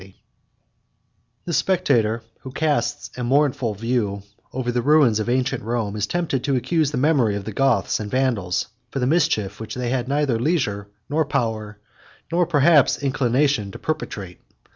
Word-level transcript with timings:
]The 1.45 1.53
spectator 1.53 2.23
who 2.39 2.49
casts 2.51 3.15
a 3.19 3.23
mournful 3.23 3.75
view 3.75 4.23
over 4.51 4.71
the 4.71 4.81
ruins 4.81 5.19
of 5.19 5.29
ancient 5.29 5.61
Rome, 5.61 5.95
is 5.95 6.07
tempted 6.07 6.43
to 6.43 6.55
accuse 6.55 6.89
the 6.89 6.97
memory 6.97 7.35
of 7.35 7.45
the 7.45 7.51
Goths 7.53 7.99
and 7.99 8.09
Vandals, 8.09 8.65
for 8.89 8.97
the 8.97 9.05
mischief 9.05 9.59
which 9.59 9.75
they 9.75 9.89
had 9.91 10.07
neither 10.07 10.39
leisure, 10.39 10.87
nor 11.07 11.23
power, 11.23 11.77
nor 12.31 12.47
perhaps 12.47 12.97
inclination, 13.03 13.69
to 13.73 13.77
perpetrate. 13.77 14.39